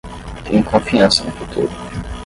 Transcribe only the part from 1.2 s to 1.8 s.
no futuro